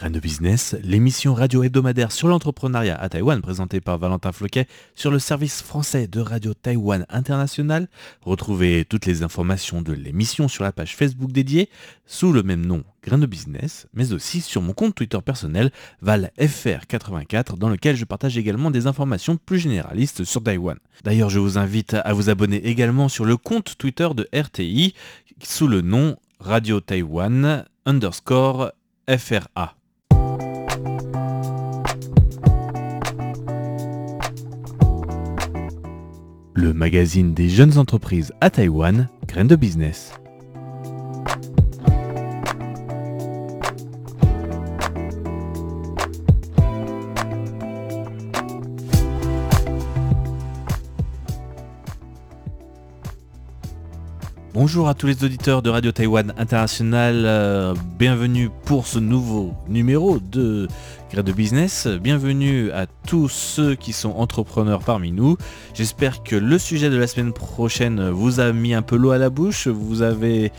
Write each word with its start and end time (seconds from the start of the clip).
Graines 0.00 0.12
de 0.14 0.18
business, 0.18 0.74
l'émission 0.82 1.34
radio 1.34 1.62
hebdomadaire 1.62 2.10
sur 2.10 2.26
l'entrepreneuriat 2.26 2.98
à 2.98 3.10
Taïwan 3.10 3.42
présentée 3.42 3.82
par 3.82 3.98
Valentin 3.98 4.32
Floquet 4.32 4.66
sur 4.94 5.10
le 5.10 5.18
service 5.18 5.60
français 5.60 6.06
de 6.06 6.20
Radio 6.20 6.54
Taïwan 6.54 7.04
International. 7.10 7.86
Retrouvez 8.22 8.86
toutes 8.86 9.04
les 9.04 9.22
informations 9.22 9.82
de 9.82 9.92
l'émission 9.92 10.48
sur 10.48 10.64
la 10.64 10.72
page 10.72 10.96
Facebook 10.96 11.32
dédiée 11.32 11.68
sous 12.06 12.32
le 12.32 12.42
même 12.42 12.64
nom 12.64 12.82
Graines 13.04 13.20
de 13.20 13.26
business, 13.26 13.88
mais 13.92 14.14
aussi 14.14 14.40
sur 14.40 14.62
mon 14.62 14.72
compte 14.72 14.94
Twitter 14.94 15.18
personnel 15.22 15.70
ValFR84 16.02 17.58
dans 17.58 17.68
lequel 17.68 17.94
je 17.94 18.06
partage 18.06 18.38
également 18.38 18.70
des 18.70 18.86
informations 18.86 19.36
plus 19.36 19.58
généralistes 19.58 20.24
sur 20.24 20.42
Taïwan. 20.42 20.78
D'ailleurs, 21.04 21.28
je 21.28 21.40
vous 21.40 21.58
invite 21.58 21.92
à 21.92 22.14
vous 22.14 22.30
abonner 22.30 22.66
également 22.66 23.10
sur 23.10 23.26
le 23.26 23.36
compte 23.36 23.76
Twitter 23.76 24.08
de 24.16 24.26
RTI 24.34 24.94
sous 25.42 25.68
le 25.68 25.82
nom 25.82 26.16
Radio 26.38 26.80
Taïwan 26.80 27.66
underscore 27.84 28.72
FRA. 29.06 29.74
Le 36.60 36.74
magazine 36.74 37.32
des 37.32 37.48
jeunes 37.48 37.78
entreprises 37.78 38.34
à 38.42 38.50
Taïwan, 38.50 39.08
Graines 39.26 39.46
de 39.46 39.56
Business. 39.56 40.19
Bonjour 54.62 54.90
à 54.90 54.94
tous 54.94 55.06
les 55.06 55.24
auditeurs 55.24 55.62
de 55.62 55.70
Radio 55.70 55.90
Taïwan 55.90 56.34
International, 56.36 57.22
euh, 57.24 57.74
bienvenue 57.98 58.50
pour 58.66 58.86
ce 58.86 58.98
nouveau 58.98 59.54
numéro 59.70 60.18
de 60.18 60.68
Grade 61.10 61.24
de 61.24 61.32
Business, 61.32 61.86
bienvenue 61.86 62.70
à 62.72 62.84
tous 63.06 63.30
ceux 63.30 63.74
qui 63.74 63.94
sont 63.94 64.10
entrepreneurs 64.10 64.80
parmi 64.80 65.12
nous. 65.12 65.38
J'espère 65.72 66.22
que 66.22 66.36
le 66.36 66.58
sujet 66.58 66.90
de 66.90 66.98
la 66.98 67.06
semaine 67.06 67.32
prochaine 67.32 68.10
vous 68.10 68.38
a 68.38 68.52
mis 68.52 68.74
un 68.74 68.82
peu 68.82 68.96
l'eau 68.96 69.12
à 69.12 69.16
la 69.16 69.30
bouche, 69.30 69.66
vous 69.66 70.02
avez 70.02 70.52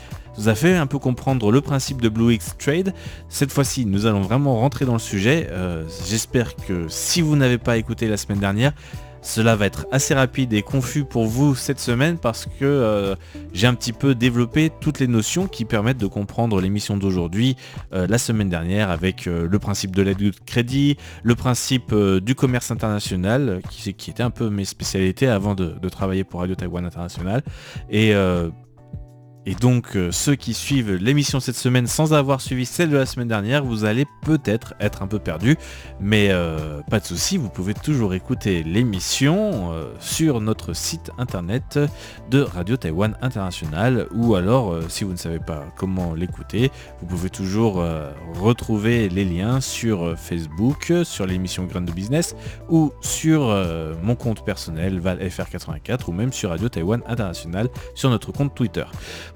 fait 0.56 0.74
un 0.74 0.88
peu 0.88 0.98
comprendre 0.98 1.52
le 1.52 1.60
principe 1.60 2.02
de 2.02 2.08
Blue 2.08 2.34
X 2.34 2.56
Trade. 2.58 2.94
Cette 3.28 3.52
fois-ci, 3.52 3.86
nous 3.86 4.06
allons 4.06 4.22
vraiment 4.22 4.56
rentrer 4.56 4.84
dans 4.84 4.94
le 4.94 4.98
sujet. 4.98 5.46
Euh, 5.52 5.84
j'espère 6.08 6.56
que 6.56 6.86
si 6.88 7.22
vous 7.22 7.36
n'avez 7.36 7.58
pas 7.58 7.76
écouté 7.76 8.08
la 8.08 8.16
semaine 8.16 8.40
dernière, 8.40 8.72
cela 9.22 9.54
va 9.54 9.66
être 9.66 9.86
assez 9.92 10.14
rapide 10.14 10.52
et 10.52 10.62
confus 10.62 11.04
pour 11.04 11.26
vous 11.26 11.54
cette 11.54 11.78
semaine 11.78 12.18
parce 12.18 12.46
que 12.46 12.64
euh, 12.64 13.14
j'ai 13.52 13.68
un 13.68 13.74
petit 13.74 13.92
peu 13.92 14.14
développé 14.14 14.70
toutes 14.80 14.98
les 14.98 15.06
notions 15.06 15.46
qui 15.46 15.64
permettent 15.64 15.98
de 15.98 16.06
comprendre 16.06 16.60
l'émission 16.60 16.96
d'aujourd'hui 16.96 17.56
euh, 17.94 18.06
la 18.08 18.18
semaine 18.18 18.48
dernière 18.48 18.90
avec 18.90 19.26
euh, 19.26 19.46
le 19.48 19.58
principe 19.58 19.94
de 19.94 20.02
l'aide 20.02 20.18
de 20.18 20.32
crédit, 20.44 20.96
le 21.22 21.36
principe 21.36 21.94
du 21.94 22.34
commerce 22.34 22.70
international 22.70 23.62
qui, 23.70 23.90
était 23.90 24.22
un 24.22 24.30
peu 24.30 24.50
mes 24.50 24.64
spécialités 24.64 25.28
avant 25.28 25.54
de, 25.54 25.66
de 25.80 25.88
travailler 25.88 26.24
pour 26.24 26.40
Radio 26.40 26.54
Taïwan 26.54 26.84
International. 26.84 27.42
Et 27.90 28.12
et 29.44 29.54
donc 29.54 29.96
euh, 29.96 30.12
ceux 30.12 30.36
qui 30.36 30.54
suivent 30.54 30.94
l'émission 30.94 31.40
cette 31.40 31.56
semaine 31.56 31.86
sans 31.86 32.14
avoir 32.14 32.40
suivi 32.40 32.64
celle 32.64 32.90
de 32.90 32.96
la 32.96 33.06
semaine 33.06 33.28
dernière, 33.28 33.64
vous 33.64 33.84
allez 33.84 34.06
peut-être 34.22 34.74
être 34.80 35.02
un 35.02 35.08
peu 35.08 35.18
perdu, 35.18 35.56
mais 36.00 36.28
euh, 36.30 36.80
pas 36.90 37.00
de 37.00 37.04
souci, 37.04 37.36
vous 37.38 37.48
pouvez 37.48 37.74
toujours 37.74 38.14
écouter 38.14 38.62
l'émission 38.62 39.72
euh, 39.72 39.92
sur 39.98 40.40
notre 40.40 40.74
site 40.74 41.10
internet 41.18 41.80
de 42.30 42.40
Radio 42.40 42.76
Taïwan 42.76 43.16
International, 43.20 44.06
ou 44.14 44.34
alors 44.34 44.78
si 44.88 45.04
vous 45.04 45.12
ne 45.12 45.16
savez 45.16 45.40
pas 45.40 45.66
comment 45.76 46.14
l'écouter, 46.14 46.70
vous 47.00 47.06
pouvez 47.06 47.30
toujours 47.30 47.84
retrouver 48.34 49.08
les 49.08 49.24
liens 49.24 49.60
sur 49.60 50.18
Facebook, 50.18 50.92
sur 51.04 51.26
l'émission 51.26 51.64
Grain 51.64 51.82
de 51.82 51.92
Business, 51.92 52.34
ou 52.68 52.92
sur 53.00 53.54
mon 54.02 54.14
compte 54.14 54.44
personnel 54.44 55.00
ValFR84, 55.00 56.08
ou 56.08 56.12
même 56.12 56.32
sur 56.32 56.50
Radio 56.50 56.68
Taïwan 56.68 57.02
International 57.06 57.68
sur 57.94 58.10
notre 58.10 58.32
compte 58.32 58.54
Twitter. 58.54 58.84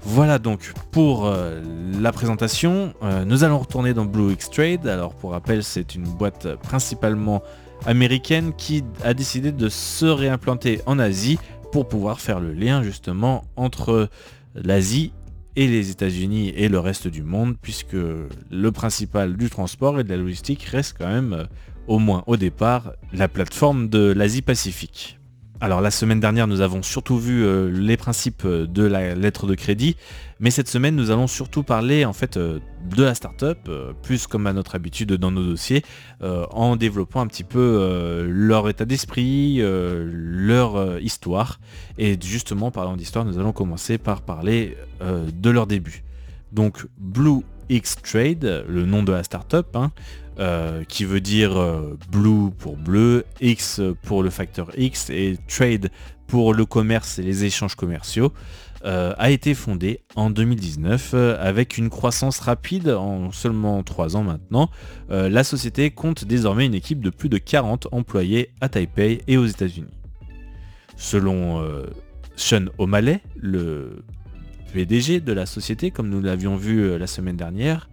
Voilà 0.01 0.39
donc 0.39 0.73
pour 0.91 1.25
euh, 1.25 1.61
la 1.99 2.11
présentation. 2.11 2.93
Euh, 3.03 3.25
nous 3.25 3.43
allons 3.43 3.59
retourner 3.59 3.93
dans 3.93 4.05
Blue 4.05 4.33
X 4.33 4.49
Trade. 4.49 4.87
Alors 4.87 5.13
pour 5.13 5.31
rappel, 5.31 5.63
c'est 5.63 5.95
une 5.95 6.03
boîte 6.03 6.55
principalement 6.63 7.41
américaine 7.85 8.53
qui 8.57 8.83
a 9.03 9.13
décidé 9.13 9.51
de 9.51 9.69
se 9.69 10.05
réimplanter 10.05 10.81
en 10.85 10.99
Asie 10.99 11.37
pour 11.71 11.87
pouvoir 11.87 12.19
faire 12.19 12.39
le 12.39 12.53
lien 12.53 12.81
justement 12.83 13.43
entre 13.55 14.09
l'Asie 14.55 15.13
et 15.55 15.67
les 15.67 15.89
États-Unis 15.89 16.49
et 16.55 16.69
le 16.69 16.79
reste 16.79 17.07
du 17.07 17.23
monde, 17.23 17.55
puisque 17.59 17.93
le 17.93 18.71
principal 18.71 19.35
du 19.35 19.49
transport 19.49 19.99
et 19.99 20.03
de 20.03 20.09
la 20.09 20.17
logistique 20.17 20.63
reste 20.63 20.95
quand 20.97 21.07
même, 21.07 21.33
euh, 21.33 21.43
au 21.87 21.99
moins 21.99 22.23
au 22.27 22.37
départ, 22.37 22.93
la 23.11 23.27
plateforme 23.27 23.89
de 23.89 24.13
l'Asie-Pacifique. 24.15 25.19
Alors 25.59 25.81
la 25.81 25.89
semaine 25.89 26.19
dernière, 26.19 26.45
nous 26.45 26.61
avons 26.61 26.83
surtout 26.83 27.17
vu 27.17 27.43
euh, 27.43 27.71
les 27.71 27.97
principes 27.97 28.43
euh, 28.45 28.67
de 28.67 28.83
la 28.83 29.15
lettre 29.15 29.47
de 29.47 29.55
crédit, 29.55 29.97
mais 30.39 30.51
cette 30.51 30.67
semaine, 30.67 30.95
nous 30.95 31.09
allons 31.09 31.25
surtout 31.25 31.63
parler 31.63 32.05
en 32.05 32.13
fait 32.13 32.37
euh, 32.37 32.59
de 32.95 33.03
la 33.03 33.15
startup, 33.15 33.57
plus 34.03 34.27
comme 34.27 34.45
à 34.45 34.53
notre 34.53 34.75
habitude 34.75 35.13
dans 35.13 35.31
nos 35.31 35.43
dossiers, 35.43 35.83
en 36.21 36.75
développant 36.75 37.21
un 37.21 37.27
petit 37.27 37.43
peu 37.43 38.25
leur 38.29 38.69
état 38.69 38.85
d'esprit, 38.85 39.59
leur 39.59 41.01
histoire. 41.01 41.59
Et 41.97 42.17
justement, 42.21 42.71
parlant 42.71 42.95
d'histoire, 42.95 43.25
nous 43.25 43.39
allons 43.39 43.51
commencer 43.51 43.97
par 43.97 44.21
parler 44.21 44.77
de 45.01 45.49
leur 45.49 45.67
début. 45.67 46.03
Donc 46.51 46.85
Blue 46.97 47.41
X 47.69 47.95
Trade, 48.01 48.65
le 48.67 48.85
nom 48.85 49.03
de 49.03 49.11
la 49.11 49.23
startup, 49.23 49.75
hein, 49.75 49.91
euh, 50.39 50.83
qui 50.83 51.03
veut 51.03 51.19
dire 51.19 51.57
euh, 51.57 51.97
blue 52.11 52.51
pour 52.51 52.77
bleu, 52.77 53.25
X 53.41 53.81
pour 54.03 54.23
le 54.23 54.29
facteur 54.29 54.69
X 54.77 55.09
et 55.09 55.37
trade 55.47 55.89
pour 56.27 56.53
le 56.53 56.65
commerce 56.65 57.19
et 57.19 57.23
les 57.23 57.43
échanges 57.45 57.75
commerciaux, 57.75 58.31
euh, 58.85 59.13
a 59.17 59.31
été 59.31 59.55
fondé 59.55 60.01
en 60.15 60.29
2019 60.29 61.15
avec 61.39 61.77
une 61.77 61.89
croissance 61.89 62.39
rapide 62.39 62.89
en 62.89 63.31
seulement 63.31 63.81
3 63.81 64.15
ans 64.15 64.23
maintenant. 64.23 64.69
la 65.09 65.43
société 65.43 65.89
compte 65.89 66.25
désormais 66.25 66.65
une 66.65 66.75
équipe 66.75 67.01
de 67.01 67.09
plus 67.09 67.29
de 67.29 67.37
40 67.37 67.87
employés 67.91 68.51
à 68.61 68.69
Taipei 68.69 69.21
et 69.27 69.37
aux 69.37 69.45
États-Unis. 69.45 69.87
Selon 70.95 71.63
Sean 72.35 72.65
O'Malley, 72.77 73.21
le 73.35 74.03
PDG 74.73 75.19
de 75.19 75.33
la 75.33 75.45
société, 75.45 75.91
comme 75.91 76.09
nous 76.09 76.21
l'avions 76.21 76.55
vu 76.55 76.97
la 76.97 77.07
semaine 77.07 77.37
dernière, 77.37 77.89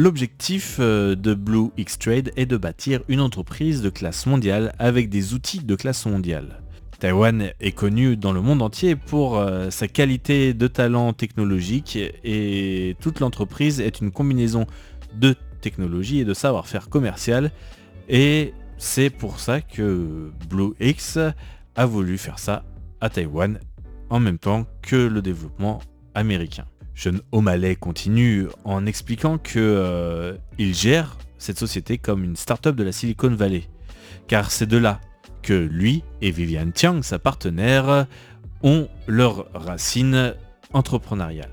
L'objectif 0.00 0.76
euh, 0.78 1.16
de 1.16 1.34
Blue 1.34 1.70
X 1.76 1.98
Trade 1.98 2.30
est 2.36 2.46
de 2.46 2.56
bâtir 2.56 3.00
une 3.08 3.20
entreprise 3.20 3.82
de 3.82 3.90
classe 3.90 4.26
mondiale 4.26 4.72
avec 4.78 5.08
des 5.08 5.34
outils 5.34 5.58
de 5.58 5.74
classe 5.74 6.06
mondiale. 6.06 6.60
Taïwan 7.00 7.50
est 7.58 7.72
connu 7.72 8.16
dans 8.16 8.32
le 8.32 8.40
monde 8.40 8.62
entier 8.62 8.94
pour 8.94 9.38
euh, 9.38 9.70
sa 9.70 9.88
qualité 9.88 10.54
de 10.54 10.68
talent 10.68 11.12
technologique 11.14 11.98
et 12.22 12.96
toute 13.00 13.18
l'entreprise 13.18 13.80
est 13.80 14.00
une 14.00 14.12
combinaison 14.12 14.66
de 15.16 15.34
technologie 15.60 16.20
et 16.20 16.24
de 16.24 16.32
savoir-faire 16.32 16.90
commercial. 16.90 17.50
Et 18.08 18.54
c'est 18.76 19.10
pour 19.10 19.40
ça 19.40 19.60
que 19.60 20.30
Blue 20.48 20.74
X 20.78 21.18
a 21.74 21.86
voulu 21.86 22.18
faire 22.18 22.38
ça 22.38 22.62
à 23.00 23.10
Taïwan 23.10 23.58
en 24.10 24.20
même 24.20 24.38
temps 24.38 24.66
que 24.82 24.96
le 24.96 25.22
développement 25.22 25.80
américain. 26.14 26.64
Sean 26.94 27.18
O'Malley 27.30 27.76
continue 27.76 28.48
en 28.64 28.84
expliquant 28.84 29.38
qu'il 29.38 29.60
euh, 29.60 30.36
gère 30.58 31.16
cette 31.38 31.58
société 31.58 31.96
comme 31.98 32.24
une 32.24 32.34
start-up 32.34 32.74
de 32.74 32.82
la 32.82 32.90
Silicon 32.90 33.30
Valley. 33.30 33.64
Car 34.26 34.50
c'est 34.50 34.66
de 34.66 34.76
là 34.76 35.00
que 35.42 35.54
lui 35.54 36.02
et 36.20 36.32
Vivian 36.32 36.70
Tiang, 36.72 37.02
sa 37.02 37.20
partenaire, 37.20 38.06
ont 38.62 38.88
leurs 39.06 39.46
racines 39.54 40.34
entrepreneuriales. 40.72 41.52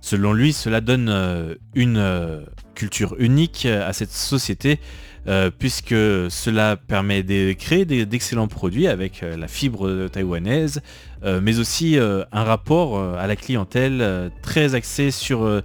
Selon 0.00 0.32
lui, 0.32 0.54
cela 0.54 0.80
donne 0.80 1.10
euh, 1.10 1.54
une 1.74 1.98
euh, 1.98 2.40
culture 2.74 3.14
unique 3.18 3.66
à 3.66 3.92
cette 3.92 4.12
société 4.12 4.80
euh, 5.26 5.50
puisque 5.56 5.90
cela 6.30 6.76
permet 6.76 7.22
de 7.22 7.52
créer 7.52 7.84
d'excellents 7.84 8.48
produits 8.48 8.86
avec 8.86 9.22
euh, 9.22 9.36
la 9.36 9.48
fibre 9.48 10.08
taïwanaise, 10.08 10.80
euh, 11.24 11.40
mais 11.42 11.58
aussi 11.58 11.98
un 11.98 12.44
rapport 12.44 12.98
à 12.98 13.26
la 13.26 13.36
clientèle 13.36 14.30
très 14.42 14.74
axé 14.74 15.10
sur 15.10 15.62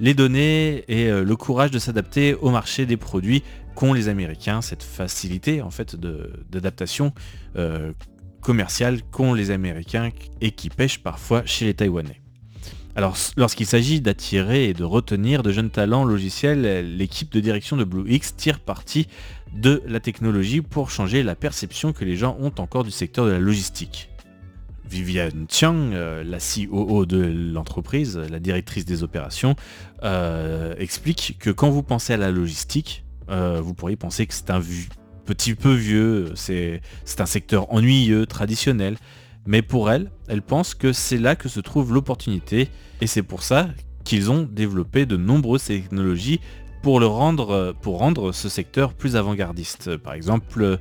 les 0.00 0.14
données 0.14 0.84
et 0.88 1.10
le 1.10 1.36
courage 1.36 1.70
de 1.70 1.78
s'adapter 1.78 2.34
au 2.34 2.50
marché 2.50 2.86
des 2.86 2.96
produits 2.96 3.42
qu'ont 3.74 3.92
les 3.92 4.08
Américains, 4.08 4.62
cette 4.62 4.82
facilité 4.82 5.62
en 5.62 5.70
fait 5.70 5.96
d'adaptation 6.50 7.12
commerciale 8.40 9.02
qu'ont 9.10 9.34
les 9.34 9.50
Américains 9.50 10.10
et 10.40 10.52
qui 10.52 10.70
pêchent 10.70 11.02
parfois 11.02 11.42
chez 11.44 11.66
les 11.66 11.74
Taïwanais. 11.74 12.23
Alors, 12.96 13.16
lorsqu'il 13.36 13.66
s'agit 13.66 14.00
d'attirer 14.00 14.68
et 14.68 14.72
de 14.72 14.84
retenir 14.84 15.42
de 15.42 15.50
jeunes 15.50 15.70
talents 15.70 16.04
logiciels, 16.04 16.96
l'équipe 16.96 17.32
de 17.32 17.40
direction 17.40 17.76
de 17.76 17.82
BlueX 17.82 18.36
tire 18.36 18.60
parti 18.60 19.08
de 19.52 19.82
la 19.86 19.98
technologie 19.98 20.60
pour 20.60 20.90
changer 20.90 21.24
la 21.24 21.34
perception 21.34 21.92
que 21.92 22.04
les 22.04 22.16
gens 22.16 22.36
ont 22.40 22.52
encore 22.58 22.84
du 22.84 22.92
secteur 22.92 23.26
de 23.26 23.32
la 23.32 23.40
logistique. 23.40 24.10
Viviane 24.88 25.46
Tiang, 25.48 25.90
la 25.90 26.38
COO 26.38 27.04
de 27.04 27.50
l'entreprise, 27.52 28.16
la 28.16 28.38
directrice 28.38 28.84
des 28.84 29.02
opérations, 29.02 29.56
explique 30.78 31.36
que 31.40 31.50
quand 31.50 31.70
vous 31.70 31.82
pensez 31.82 32.12
à 32.12 32.16
la 32.16 32.30
logistique, 32.30 33.04
vous 33.28 33.74
pourriez 33.74 33.96
penser 33.96 34.24
que 34.26 34.34
c'est 34.34 34.50
un 34.50 34.62
petit 35.24 35.56
peu 35.56 35.72
vieux, 35.72 36.32
c'est 36.36 36.80
un 37.18 37.26
secteur 37.26 37.72
ennuyeux, 37.72 38.26
traditionnel. 38.26 38.96
Mais 39.46 39.62
pour 39.62 39.90
elle, 39.90 40.10
elle 40.28 40.42
pense 40.42 40.74
que 40.74 40.92
c'est 40.92 41.18
là 41.18 41.36
que 41.36 41.48
se 41.48 41.60
trouve 41.60 41.92
l'opportunité 41.92 42.68
et 43.00 43.06
c'est 43.06 43.22
pour 43.22 43.42
ça 43.42 43.68
qu'ils 44.04 44.30
ont 44.30 44.42
développé 44.42 45.06
de 45.06 45.16
nombreuses 45.16 45.64
technologies 45.64 46.40
pour, 46.82 47.00
rendre 47.00 48.32
ce 48.32 48.48
secteur 48.50 48.92
plus 48.92 49.16
avant-gardiste. 49.16 49.96
Par 49.96 50.12
exemple, 50.12 50.78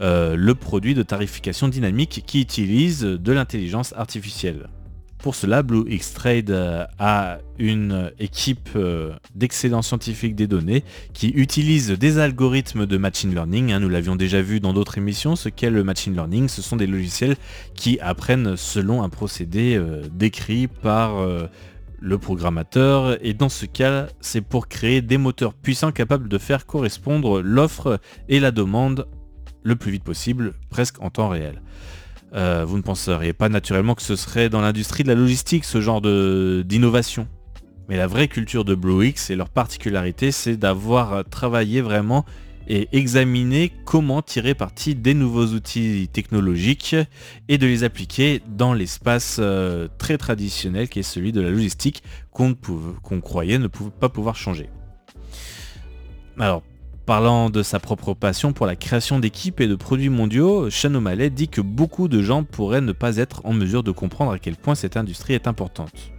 euh, 0.00 0.36
le 0.36 0.54
produit 0.54 0.92
de 0.92 1.02
tarification 1.02 1.68
dynamique 1.68 2.24
qui 2.26 2.42
utilise 2.42 3.00
de 3.00 3.32
l'intelligence 3.32 3.94
artificielle. 3.96 4.68
Pour 5.18 5.34
cela, 5.34 5.62
Blue 5.62 5.84
X 5.88 6.12
Trade 6.12 6.50
euh, 6.50 6.84
a 6.98 7.38
une 7.58 8.12
équipe 8.18 8.68
euh, 8.76 9.12
d'excellents 9.34 9.82
scientifiques 9.82 10.34
des 10.34 10.46
données 10.46 10.84
qui 11.14 11.28
utilise 11.28 11.90
des 11.90 12.18
algorithmes 12.18 12.86
de 12.86 12.96
machine 12.96 13.34
learning. 13.34 13.72
Hein. 13.72 13.80
nous 13.80 13.88
l'avions 13.88 14.14
déjà 14.14 14.42
vu 14.42 14.60
dans 14.60 14.72
d'autres 14.72 14.98
émissions. 14.98 15.34
Ce 15.34 15.48
qu'est 15.48 15.70
le 15.70 15.82
machine 15.82 16.14
learning, 16.14 16.48
ce 16.48 16.62
sont 16.62 16.76
des 16.76 16.86
logiciels 16.86 17.36
qui 17.74 17.98
apprennent 18.00 18.56
selon 18.56 19.02
un 19.02 19.08
procédé 19.08 19.74
euh, 19.76 20.02
décrit 20.12 20.68
par 20.68 21.26
le 21.98 22.18
programmateur. 22.18 23.16
Et 23.24 23.34
dans 23.34 23.48
ce 23.48 23.66
cas, 23.66 24.06
c'est 24.20 24.42
pour 24.42 24.68
créer 24.68 25.00
des 25.02 25.18
moteurs 25.18 25.54
puissants 25.54 25.92
capables 25.92 26.28
de 26.28 26.38
faire 26.38 26.66
correspondre 26.66 27.40
l'offre 27.40 28.00
et 28.28 28.38
la 28.38 28.50
demande 28.50 29.08
le 29.62 29.76
plus 29.76 29.90
vite 29.90 30.04
possible, 30.04 30.54
presque 30.70 31.02
en 31.02 31.10
temps 31.10 31.28
réel. 31.28 31.60
Euh, 32.34 32.64
vous 32.66 32.76
ne 32.76 32.82
penseriez 32.82 33.32
pas 33.32 33.48
naturellement 33.48 33.94
que 33.94 34.02
ce 34.02 34.16
serait 34.16 34.48
dans 34.48 34.60
l'industrie 34.60 35.02
de 35.02 35.08
la 35.08 35.14
logistique 35.14 35.64
ce 35.64 35.80
genre 35.80 36.00
d'innovation. 36.00 37.28
Mais 37.88 37.96
la 37.96 38.06
vraie 38.06 38.28
culture 38.28 38.64
de 38.64 38.74
BlueX 38.74 39.30
et 39.30 39.36
leur 39.36 39.48
particularité, 39.48 40.32
c'est 40.32 40.56
d'avoir 40.56 41.24
travaillé 41.24 41.80
vraiment 41.80 42.24
et 42.68 42.88
examiné 42.92 43.72
comment 43.84 44.22
tirer 44.22 44.54
parti 44.54 44.94
des 44.94 45.14
nouveaux 45.14 45.46
outils 45.46 46.08
technologiques 46.12 46.96
et 47.48 47.58
de 47.58 47.66
les 47.66 47.84
appliquer 47.84 48.42
dans 48.48 48.74
l'espace 48.74 49.36
euh, 49.38 49.88
très 49.98 50.18
traditionnel 50.18 50.88
qui 50.88 51.00
est 51.00 51.04
celui 51.04 51.32
de 51.32 51.40
la 51.40 51.50
logistique 51.50 52.02
qu'on 52.32 52.56
croyait 53.20 53.58
ne 53.58 53.68
pouvait 53.68 53.90
pas 53.90 54.08
pouvoir 54.08 54.36
changer. 54.36 54.68
Alors, 56.38 56.62
Parlant 57.06 57.50
de 57.50 57.62
sa 57.62 57.78
propre 57.78 58.14
passion 58.14 58.52
pour 58.52 58.66
la 58.66 58.74
création 58.74 59.20
d'équipes 59.20 59.60
et 59.60 59.68
de 59.68 59.76
produits 59.76 60.08
mondiaux, 60.08 60.70
Sean 60.70 60.92
O'Malley 60.92 61.30
dit 61.30 61.46
que 61.46 61.60
beaucoup 61.60 62.08
de 62.08 62.20
gens 62.20 62.42
pourraient 62.42 62.80
ne 62.80 62.90
pas 62.90 63.18
être 63.18 63.42
en 63.44 63.52
mesure 63.52 63.84
de 63.84 63.92
comprendre 63.92 64.32
à 64.32 64.40
quel 64.40 64.56
point 64.56 64.74
cette 64.74 64.96
industrie 64.96 65.34
est 65.34 65.46
importante. 65.46 66.10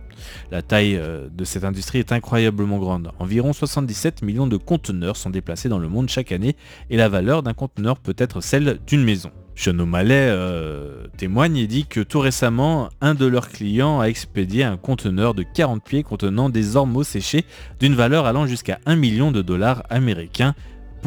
La 0.50 0.62
taille 0.62 0.96
euh, 0.96 1.28
de 1.30 1.44
cette 1.44 1.66
industrie 1.66 2.00
est 2.00 2.14
incroyablement 2.14 2.80
grande. 2.80 3.12
Environ 3.20 3.52
77 3.52 4.22
millions 4.22 4.48
de 4.48 4.56
conteneurs 4.56 5.18
sont 5.18 5.30
déplacés 5.30 5.68
dans 5.68 5.78
le 5.78 5.90
monde 5.90 6.08
chaque 6.08 6.32
année 6.32 6.56
et 6.90 6.96
la 6.96 7.10
valeur 7.10 7.44
d'un 7.44 7.54
conteneur 7.54 8.00
peut 8.00 8.16
être 8.18 8.40
celle 8.40 8.80
d'une 8.88 9.04
maison. 9.04 9.32
Sean 9.56 9.78
O'Malley 9.80 10.30
euh, 10.30 11.08
témoigne 11.18 11.58
et 11.58 11.68
dit 11.68 11.86
que 11.86 12.00
tout 12.00 12.20
récemment, 12.22 12.90
un 13.02 13.14
de 13.14 13.26
leurs 13.26 13.50
clients 13.50 14.00
a 14.00 14.06
expédié 14.06 14.64
un 14.64 14.78
conteneur 14.78 15.34
de 15.34 15.44
40 15.44 15.84
pieds 15.84 16.04
contenant 16.04 16.50
des 16.50 16.78
ormeaux 16.78 17.04
séchés 17.04 17.44
d'une 17.82 17.96
valeur 17.96 18.26
allant 18.26 18.46
jusqu'à 18.46 18.80
1 18.86 18.96
million 18.96 19.32
de 19.32 19.42
dollars 19.42 19.84
américains 19.90 20.56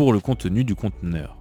le 0.08 0.20
contenu 0.20 0.64
du 0.64 0.74
conteneur. 0.74 1.36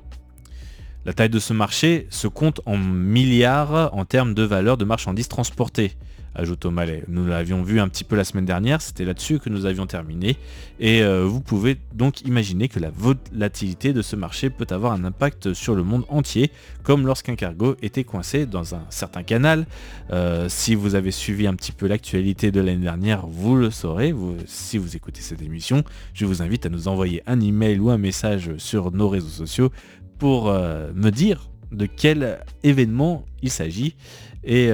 La 1.05 1.13
taille 1.13 1.29
de 1.29 1.39
ce 1.39 1.53
marché 1.53 2.07
se 2.09 2.27
compte 2.27 2.59
en 2.65 2.77
milliards 2.77 3.91
en 3.93 4.05
termes 4.05 4.33
de 4.33 4.43
valeur 4.43 4.77
de 4.77 4.85
marchandises 4.85 5.29
transportées 5.29 5.93
ajoute 6.35 6.65
O'Malley. 6.65 7.03
Nous 7.07 7.25
l'avions 7.25 7.63
vu 7.63 7.79
un 7.79 7.87
petit 7.87 8.03
peu 8.03 8.15
la 8.15 8.23
semaine 8.23 8.45
dernière, 8.45 8.81
c'était 8.81 9.05
là-dessus 9.05 9.39
que 9.39 9.49
nous 9.49 9.65
avions 9.65 9.85
terminé. 9.85 10.37
Et 10.79 11.01
euh, 11.01 11.25
vous 11.25 11.41
pouvez 11.41 11.77
donc 11.93 12.21
imaginer 12.21 12.69
que 12.69 12.79
la 12.79 12.89
volatilité 12.89 13.93
de 13.93 14.01
ce 14.01 14.15
marché 14.15 14.49
peut 14.49 14.67
avoir 14.69 14.93
un 14.93 15.03
impact 15.03 15.53
sur 15.53 15.75
le 15.75 15.83
monde 15.83 16.05
entier, 16.09 16.51
comme 16.83 17.05
lorsqu'un 17.05 17.35
cargo 17.35 17.75
était 17.81 18.03
coincé 18.03 18.45
dans 18.45 18.75
un 18.75 18.83
certain 18.89 19.23
canal. 19.23 19.65
Euh, 20.11 20.47
si 20.49 20.75
vous 20.75 20.95
avez 20.95 21.11
suivi 21.11 21.47
un 21.47 21.55
petit 21.55 21.71
peu 21.71 21.87
l'actualité 21.87 22.51
de 22.51 22.61
l'année 22.61 22.83
dernière, 22.83 23.27
vous 23.27 23.55
le 23.55 23.71
saurez. 23.71 24.13
si 24.45 24.77
vous 24.77 24.95
écoutez 24.95 25.21
cette 25.21 25.41
émission, 25.41 25.83
je 26.13 26.25
vous 26.25 26.41
invite 26.41 26.65
à 26.65 26.69
nous 26.69 26.87
envoyer 26.87 27.23
un 27.27 27.39
email 27.41 27.79
ou 27.79 27.89
un 27.89 27.97
message 27.97 28.51
sur 28.57 28.91
nos 28.91 29.09
réseaux 29.09 29.27
sociaux 29.27 29.71
pour 30.17 30.49
euh, 30.49 30.91
me 30.93 31.09
dire 31.09 31.49
de 31.71 31.85
quel 31.85 32.39
événement 32.63 33.25
il 33.41 33.49
s'agit. 33.49 33.95
Et 34.43 34.71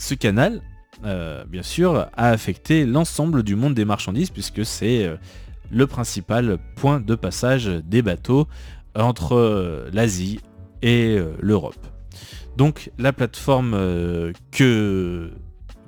ce 0.00 0.14
canal, 0.14 0.62
euh, 1.04 1.44
bien 1.44 1.62
sûr, 1.62 1.94
a 1.94 2.28
affecté 2.30 2.86
l'ensemble 2.86 3.42
du 3.42 3.54
monde 3.54 3.74
des 3.74 3.84
marchandises 3.84 4.30
puisque 4.30 4.64
c'est 4.64 5.04
euh, 5.04 5.16
le 5.70 5.86
principal 5.86 6.58
point 6.76 7.00
de 7.00 7.14
passage 7.14 7.66
des 7.66 8.02
bateaux 8.02 8.48
entre 8.94 9.36
euh, 9.36 9.90
l'Asie 9.92 10.40
et 10.82 11.18
l'Europe. 11.40 11.86
Donc 12.56 12.90
la 12.98 13.12
plateforme 13.12 13.72
que 14.50 15.30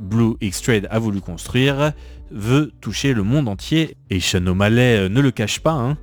Blue 0.03 0.35
X 0.41 0.63
Trade 0.63 0.89
a 0.91 0.99
voulu 0.99 1.21
construire 1.21 1.93
veut 2.35 2.73
toucher 2.81 3.13
le 3.13 3.23
monde 3.23 3.47
entier 3.47 3.99
et 4.09 4.19
Sean 4.19 4.47
O'Malley 4.47 5.11
ne 5.11 5.21
le 5.21 5.31
cache 5.31 5.61
pas. 5.61 5.73
Hein. 5.73 5.99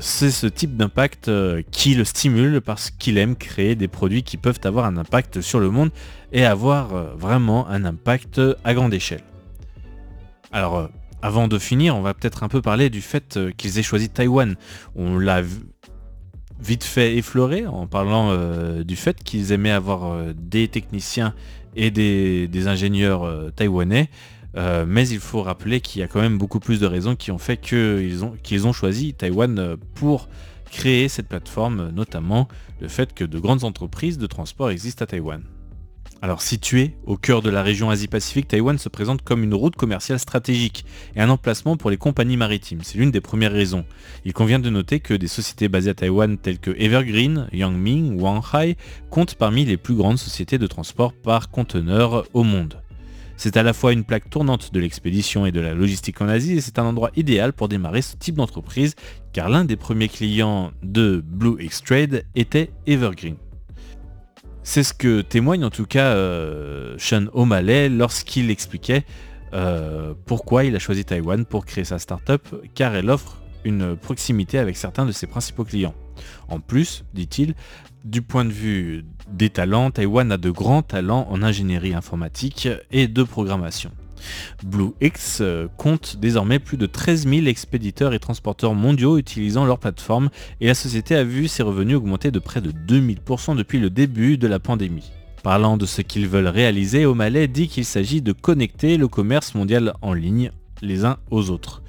c'est 0.00 0.30
ce 0.30 0.46
type 0.46 0.76
d'impact 0.76 1.28
qui 1.72 1.96
le 1.96 2.04
stimule 2.04 2.60
parce 2.60 2.90
qu'il 2.90 3.18
aime 3.18 3.34
créer 3.34 3.74
des 3.74 3.88
produits 3.88 4.22
qui 4.22 4.36
peuvent 4.36 4.60
avoir 4.62 4.84
un 4.84 4.96
impact 4.96 5.40
sur 5.40 5.58
le 5.58 5.68
monde 5.68 5.90
et 6.32 6.44
avoir 6.44 6.94
euh, 6.94 7.14
vraiment 7.16 7.68
un 7.68 7.84
impact 7.84 8.40
à 8.64 8.74
grande 8.74 8.94
échelle. 8.94 9.22
Alors, 10.50 10.78
euh, 10.78 10.86
avant 11.20 11.46
de 11.46 11.58
finir, 11.58 11.96
on 11.96 12.00
va 12.00 12.14
peut-être 12.14 12.42
un 12.42 12.48
peu 12.48 12.62
parler 12.62 12.90
du 12.90 13.00
fait 13.00 13.36
euh, 13.36 13.52
qu'ils 13.56 13.78
aient 13.78 13.82
choisi 13.82 14.08
Taïwan. 14.08 14.56
On 14.96 15.18
l'a 15.18 15.42
vite 16.62 16.84
fait 16.84 17.16
effleurer 17.16 17.66
en 17.66 17.86
parlant 17.86 18.36
du 18.82 18.96
fait 18.96 19.22
qu'ils 19.22 19.52
aimaient 19.52 19.70
avoir 19.70 20.32
des 20.34 20.68
techniciens 20.68 21.34
et 21.76 21.90
des, 21.90 22.66
ingénieurs 22.66 23.52
taïwanais. 23.56 24.08
mais 24.86 25.08
il 25.08 25.18
faut 25.18 25.42
rappeler 25.42 25.80
qu'il 25.80 26.00
y 26.00 26.04
a 26.04 26.08
quand 26.08 26.20
même 26.20 26.38
beaucoup 26.38 26.60
plus 26.60 26.80
de 26.80 26.86
raisons 26.86 27.16
qui 27.16 27.30
ont 27.30 27.38
fait 27.38 27.56
qu'ils 27.56 28.24
ont, 28.24 28.34
qu'ils 28.42 28.66
ont 28.66 28.72
choisi 28.72 29.14
Taïwan 29.14 29.76
pour 29.94 30.28
créer 30.70 31.08
cette 31.08 31.28
plateforme, 31.28 31.90
notamment 31.90 32.48
le 32.80 32.88
fait 32.88 33.14
que 33.14 33.24
de 33.24 33.38
grandes 33.38 33.64
entreprises 33.64 34.18
de 34.18 34.26
transport 34.26 34.70
existent 34.70 35.04
à 35.04 35.06
Taïwan. 35.06 35.42
Alors 36.24 36.40
situé 36.40 36.94
au 37.04 37.16
cœur 37.16 37.42
de 37.42 37.50
la 37.50 37.64
région 37.64 37.90
Asie-Pacifique, 37.90 38.46
Taïwan 38.46 38.78
se 38.78 38.88
présente 38.88 39.22
comme 39.22 39.42
une 39.42 39.54
route 39.54 39.74
commerciale 39.74 40.20
stratégique 40.20 40.84
et 41.16 41.20
un 41.20 41.28
emplacement 41.28 41.76
pour 41.76 41.90
les 41.90 41.96
compagnies 41.96 42.36
maritimes. 42.36 42.78
C'est 42.84 42.96
l'une 42.96 43.10
des 43.10 43.20
premières 43.20 43.50
raisons. 43.50 43.84
Il 44.24 44.32
convient 44.32 44.60
de 44.60 44.70
noter 44.70 45.00
que 45.00 45.14
des 45.14 45.26
sociétés 45.26 45.66
basées 45.66 45.90
à 45.90 45.94
Taïwan 45.94 46.38
telles 46.38 46.60
que 46.60 46.70
Evergreen, 46.78 47.48
Yangming 47.52 48.14
ou 48.14 48.22
Wanhai 48.22 48.76
comptent 49.10 49.34
parmi 49.34 49.64
les 49.64 49.76
plus 49.76 49.96
grandes 49.96 50.18
sociétés 50.18 50.58
de 50.58 50.66
transport 50.68 51.12
par 51.12 51.50
conteneur 51.50 52.24
au 52.34 52.44
monde. 52.44 52.80
C'est 53.36 53.56
à 53.56 53.64
la 53.64 53.72
fois 53.72 53.92
une 53.92 54.04
plaque 54.04 54.30
tournante 54.30 54.72
de 54.72 54.78
l'expédition 54.78 55.44
et 55.44 55.50
de 55.50 55.58
la 55.58 55.74
logistique 55.74 56.20
en 56.20 56.28
Asie 56.28 56.52
et 56.52 56.60
c'est 56.60 56.78
un 56.78 56.84
endroit 56.84 57.10
idéal 57.16 57.52
pour 57.52 57.66
démarrer 57.66 58.00
ce 58.00 58.14
type 58.14 58.36
d'entreprise 58.36 58.94
car 59.32 59.48
l'un 59.48 59.64
des 59.64 59.76
premiers 59.76 60.08
clients 60.08 60.70
de 60.84 61.20
Blue 61.26 61.60
X 61.60 61.82
Trade 61.82 62.24
était 62.36 62.70
Evergreen. 62.86 63.34
C'est 64.64 64.84
ce 64.84 64.94
que 64.94 65.22
témoigne 65.22 65.64
en 65.64 65.70
tout 65.70 65.86
cas 65.86 66.14
euh, 66.14 66.94
Sean 66.98 67.26
O'Malley 67.32 67.88
lorsqu'il 67.88 68.50
expliquait 68.50 69.04
euh, 69.54 70.14
pourquoi 70.24 70.64
il 70.64 70.74
a 70.76 70.78
choisi 70.78 71.04
Taïwan 71.04 71.44
pour 71.44 71.66
créer 71.66 71.84
sa 71.84 71.98
startup, 71.98 72.42
car 72.74 72.94
elle 72.94 73.10
offre 73.10 73.42
une 73.64 73.96
proximité 73.96 74.58
avec 74.58 74.76
certains 74.76 75.04
de 75.04 75.12
ses 75.12 75.26
principaux 75.26 75.64
clients. 75.64 75.94
En 76.48 76.60
plus, 76.60 77.04
dit-il, 77.12 77.54
du 78.04 78.22
point 78.22 78.44
de 78.44 78.50
vue 78.50 79.04
des 79.28 79.50
talents, 79.50 79.90
Taïwan 79.90 80.30
a 80.32 80.36
de 80.36 80.50
grands 80.50 80.82
talents 80.82 81.26
en 81.30 81.42
ingénierie 81.42 81.94
informatique 81.94 82.68
et 82.90 83.08
de 83.08 83.22
programmation. 83.22 83.90
BlueX 84.64 85.38
euh, 85.40 85.68
compte 85.76 86.16
désormais 86.18 86.58
plus 86.58 86.76
de 86.76 86.86
13 86.86 87.26
000 87.28 87.46
expéditeurs 87.46 88.14
et 88.14 88.18
transporteurs 88.18 88.74
mondiaux 88.74 89.18
utilisant 89.18 89.64
leur 89.64 89.78
plateforme 89.78 90.30
et 90.60 90.66
la 90.66 90.74
société 90.74 91.14
a 91.14 91.24
vu 91.24 91.48
ses 91.48 91.62
revenus 91.62 91.96
augmenter 91.96 92.30
de 92.30 92.38
près 92.38 92.60
de 92.60 92.70
2000% 92.70 93.56
depuis 93.56 93.78
le 93.78 93.90
début 93.90 94.38
de 94.38 94.46
la 94.46 94.58
pandémie. 94.58 95.12
Parlant 95.42 95.76
de 95.76 95.86
ce 95.86 96.02
qu'ils 96.02 96.28
veulent 96.28 96.46
réaliser, 96.46 97.04
O'Malley 97.04 97.48
dit 97.48 97.66
qu'il 97.66 97.84
s'agit 97.84 98.22
de 98.22 98.32
connecter 98.32 98.96
le 98.96 99.08
commerce 99.08 99.54
mondial 99.54 99.92
en 100.00 100.12
ligne 100.12 100.52
les 100.82 101.04
uns 101.04 101.18
aux 101.30 101.50
autres. 101.50 101.82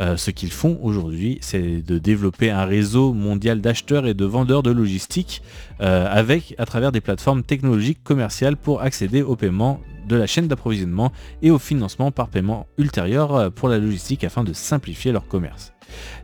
Euh, 0.00 0.16
ce 0.16 0.30
qu'ils 0.30 0.50
font 0.50 0.78
aujourd'hui, 0.82 1.38
c'est 1.40 1.80
de 1.82 1.98
développer 1.98 2.50
un 2.50 2.64
réseau 2.64 3.12
mondial 3.12 3.60
d'acheteurs 3.60 4.06
et 4.06 4.14
de 4.14 4.24
vendeurs 4.24 4.62
de 4.62 4.70
logistique 4.70 5.42
euh, 5.80 6.06
avec 6.10 6.54
à 6.58 6.66
travers 6.66 6.90
des 6.90 7.00
plateformes 7.00 7.44
technologiques 7.44 8.02
commerciales 8.02 8.56
pour 8.56 8.80
accéder 8.80 9.22
au 9.22 9.36
paiement 9.36 9.80
de 10.06 10.16
la 10.16 10.26
chaîne 10.26 10.48
d'approvisionnement 10.48 11.12
et 11.42 11.50
au 11.50 11.58
financement 11.58 12.10
par 12.10 12.28
paiement 12.28 12.66
ultérieur 12.78 13.34
euh, 13.34 13.50
pour 13.50 13.68
la 13.68 13.78
logistique 13.78 14.24
afin 14.24 14.44
de 14.44 14.52
simplifier 14.52 15.12
leur 15.12 15.26
commerce. 15.26 15.72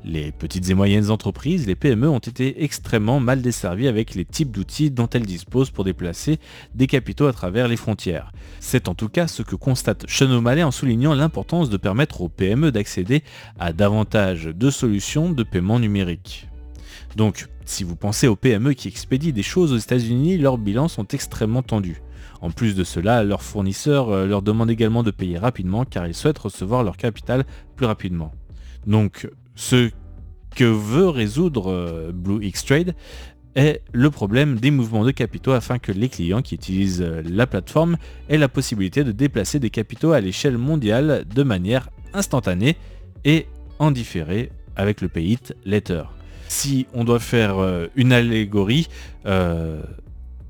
Les 0.05 0.33
petites 0.33 0.69
et 0.71 0.75
moyennes 0.75 1.11
entreprises, 1.11 1.67
les 1.67 1.75
PME, 1.75 2.09
ont 2.09 2.19
été 2.19 2.65
extrêmement 2.65 3.21
mal 3.21 3.43
desservies 3.43 3.89
avec 3.89 4.15
les 4.15 4.25
types 4.25 4.51
d'outils 4.51 4.91
dont 4.91 5.09
elles 5.09 5.27
disposent 5.27 5.71
pour 5.71 5.85
déplacer 5.85 6.39
des 6.75 6.87
capitaux 6.87 7.27
à 7.27 7.33
travers 7.33 7.69
les 7.69 7.77
frontières. 7.77 8.33
C'est 8.59 8.89
en 8.89 8.95
tout 8.95 9.09
cas 9.09 9.27
ce 9.27 9.43
que 9.43 9.57
constate 9.57 10.09
Sean 10.09 10.45
en 10.45 10.71
soulignant 10.71 11.15
l'importance 11.15 11.71
de 11.71 11.77
permettre 11.77 12.23
aux 12.23 12.29
PME 12.29 12.73
d'accéder 12.73 13.23
à 13.59 13.73
davantage 13.73 14.47
de 14.47 14.71
solutions 14.71 15.31
de 15.31 15.43
paiement 15.43 15.79
numérique. 15.79 16.49
Donc, 17.17 17.49
si 17.65 17.85
vous 17.85 17.97
pensez 17.97 18.29
aux 18.29 18.37
PME 18.37 18.73
qui 18.75 18.89
expédient 18.89 19.33
des 19.33 19.43
choses 19.43 19.73
aux 19.73 19.79
États-Unis, 19.79 20.39
leurs 20.39 20.59
bilans 20.59 20.89
sont 20.89 21.07
extrêmement 21.09 21.63
tendus. 21.63 22.01
En 22.41 22.51
plus 22.51 22.75
de 22.75 22.85
cela, 22.85 23.23
leurs 23.23 23.43
fournisseurs 23.43 24.11
euh, 24.11 24.27
leur 24.27 24.43
demandent 24.43 24.71
également 24.71 25.03
de 25.03 25.11
payer 25.11 25.39
rapidement 25.39 25.85
car 25.85 26.07
ils 26.07 26.15
souhaitent 26.15 26.39
recevoir 26.39 26.83
leur 26.83 26.97
capital 26.97 27.45
plus 27.77 27.87
rapidement. 27.87 28.33
Donc, 28.87 29.29
ce 29.55 29.91
que 30.57 30.65
veut 30.65 31.09
résoudre 31.09 31.71
euh, 31.71 32.13
Blue 32.13 32.45
X 32.45 32.65
Trade 32.65 32.95
est 33.57 33.83
le 33.93 34.11
problème 34.11 34.59
des 34.59 34.71
mouvements 34.71 35.05
de 35.05 35.11
capitaux 35.11 35.53
afin 35.53 35.79
que 35.79 35.93
les 35.93 36.09
clients 36.09 36.41
qui 36.41 36.55
utilisent 36.55 37.03
euh, 37.03 37.23
la 37.27 37.47
plateforme 37.47 37.97
aient 38.29 38.39
la 38.39 38.49
possibilité 38.49 39.05
de 39.05 39.13
déplacer 39.13 39.59
des 39.59 39.71
capitaux 39.71 40.13
à 40.13 40.21
l'échelle 40.21 40.57
mondiale 40.57 41.27
de 41.35 41.43
manière 41.43 41.91
instantanée 42.15 42.77
et 43.25 43.47
en 43.79 43.91
différé 43.91 44.51
avec 44.77 45.03
le 45.03 45.09
Pay 45.09 45.33
It 45.33 45.55
Letter. 45.65 46.05
Si 46.49 46.87
on 46.95 47.05
doit 47.05 47.21
faire 47.21 47.59
une 47.95 48.13
allégorie, 48.13 48.89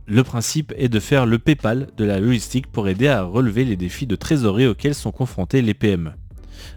le 0.07 0.25
principe 0.25 0.73
est 0.77 0.89
de 0.89 1.01
faire 1.01 1.27
le 1.27 1.39
PayPal 1.39 1.89
de 1.97 2.05
la 2.05 2.21
logistique 2.21 2.67
pour 2.67 2.89
aider 2.89 3.09
à 3.09 3.23
relever 3.23 3.65
les 3.65 3.77
défis 3.77 4.07
de 4.07 4.17
trésorerie 4.17 4.67
auxquels 4.67 4.95
sont 4.95 5.13
confrontés 5.13 5.63
les 5.63 5.75
PME. 5.75 6.11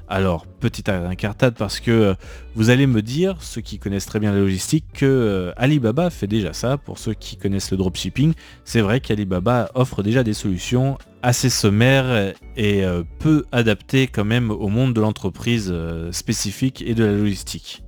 Alors, 0.08 0.46
petite 0.46 0.90
incartade 0.90 1.56
parce 1.58 1.80
que 1.80 1.92
euh, 1.92 2.14
vous 2.56 2.70
allez 2.70 2.88
me 2.88 3.02
dire, 3.02 3.42
ceux 3.42 3.62
qui 3.62 3.80
connaissent 3.80 4.06
très 4.06 4.20
bien 4.20 4.32
la 4.32 4.40
logistique, 4.40 4.86
que 4.94 5.06
euh, 5.06 5.52
Alibaba 5.58 6.10
fait 6.10 6.28
déjà 6.28 6.54
ça. 6.54 6.78
Pour 6.78 6.98
ceux 7.00 7.14
qui 7.14 7.38
connaissent 7.38 7.72
le 7.72 7.78
dropshipping, 7.78 8.34
c'est 8.66 8.82
vrai 8.82 9.00
qu'Alibaba 9.00 9.72
offre 9.76 10.04
déjà 10.04 10.24
des 10.24 10.34
solutions 10.34 10.98
assez 11.22 11.50
sommaires 11.50 12.34
et 12.58 12.84
euh, 12.84 13.04
peu 13.20 13.46
adaptées 13.52 14.08
quand 14.08 14.26
même 14.26 14.52
au 14.52 14.68
monde 14.68 14.94
de 14.94 15.02
l'entreprise 15.02 15.74
spécifique 16.12 16.84
et 16.86 16.94
de 16.96 17.06
la 17.06 17.14
logistique. 17.14 17.83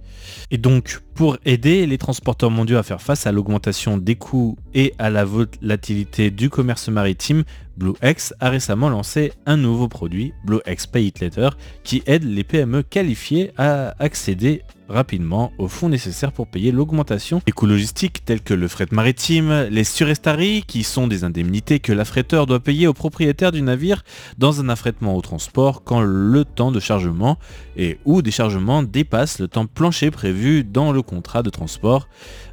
Et 0.52 0.58
donc, 0.58 1.02
pour 1.14 1.38
aider 1.46 1.86
les 1.86 1.98
transporteurs 1.98 2.52
mondiaux 2.52 2.78
à 2.78 2.84
faire 2.84 3.02
face 3.02 3.28
à 3.28 3.32
l'augmentation 3.32 3.98
des 3.98 4.16
coûts 4.16 4.58
et 4.74 4.94
à 5.00 5.10
la 5.10 5.26
volatilité 5.26 6.32
du 6.32 6.50
commerce 6.50 6.90
maritime, 6.90 7.44
BlueX 7.78 8.34
a 8.40 8.50
récemment 8.50 8.90
lancé 8.90 9.34
un 9.46 9.58
nouveau 9.58 9.88
produit, 9.88 10.34
BlueX 10.46 10.88
Pay 10.88 11.08
It 11.08 11.20
Later, 11.20 11.50
qui 11.84 12.04
aide 12.06 12.24
les 12.24 12.44
PME 12.44 12.84
qualifiées 12.84 13.52
à 13.58 13.96
accéder 14.00 14.62
rapidement 14.90 15.52
aux 15.58 15.68
fonds 15.68 15.90
nécessaires 15.90 16.32
pour 16.32 16.48
payer 16.48 16.72
l'augmentation 16.72 17.42
des 17.46 17.52
coûts 17.52 17.66
que 17.66 18.54
le 18.54 18.68
fret 18.68 18.88
maritime, 18.92 19.68
les 19.70 19.84
surestaries 19.84 20.64
qui 20.68 20.84
sont 20.84 21.08
des 21.08 21.24
indemnités 21.24 21.80
que 21.80 21.92
l'affréteur 21.92 22.46
doit 22.46 22.60
payer 22.60 22.88
au 22.88 22.94
propriétaire 22.94 23.52
du 23.52 23.62
navire 23.62 24.04
dans 24.38 24.62
un 24.62 24.70
affrètement 24.70 25.16
au 25.16 25.22
transport 25.22 25.84
quand 25.84 26.02
le 26.02 26.46
temps 26.46 26.72
de 26.72 26.80
chargement 26.80 27.38
et 27.78 27.98
ou 28.06 28.22
déchargement 28.22 28.84
dépasse 28.84 29.40
le 29.40 29.48
temps 29.48 29.66
plancher 29.66 30.12
prévu 30.12 30.64
dans 30.64 30.92
le 30.92 31.02
contrat 31.02 31.44
de 31.44 31.50
transport. 31.50 32.08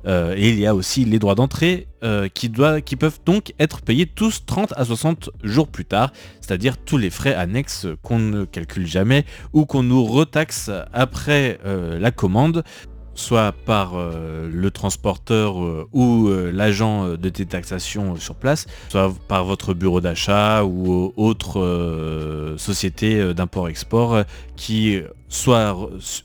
Euh, 0.07 0.35
et 0.37 0.51
il 0.51 0.59
y 0.59 0.67
a 0.67 0.75
aussi 0.75 1.05
les 1.05 1.19
droits 1.19 1.35
d'entrée 1.35 1.87
euh, 2.03 2.29
qui, 2.29 2.51
qui 2.85 2.97
peuvent 2.97 3.21
donc 3.25 3.55
être 3.59 3.83
payés 3.83 4.07
tous 4.07 4.45
30 4.47 4.73
à 4.77 4.85
60 4.85 5.31
jours 5.43 5.69
plus 5.69 5.85
tard, 5.85 6.13
c'est-à-dire 6.41 6.77
tous 6.79 6.97
les 6.97 7.11
frais 7.11 7.35
annexes 7.35 7.87
qu'on 8.03 8.19
ne 8.19 8.45
calcule 8.45 8.87
jamais 8.87 9.25
ou 9.53 9.67
qu'on 9.67 9.83
nous 9.83 10.05
retaxe 10.05 10.71
après 10.93 11.59
euh, 11.65 11.99
la 11.99 12.11
commande 12.11 12.65
soit 13.15 13.53
par 13.53 13.93
le 13.95 14.71
transporteur 14.71 15.57
ou 15.93 16.31
l'agent 16.51 17.09
de 17.09 17.29
détaxation 17.29 18.17
sur 18.17 18.35
place, 18.35 18.65
soit 18.89 19.13
par 19.29 19.45
votre 19.45 19.75
bureau 19.75 20.01
d'achat 20.01 20.65
ou 20.65 21.13
autre 21.19 22.57
société 22.57 23.35
d'import-export 23.35 24.25
qui 24.57 25.03
soit 25.33 25.75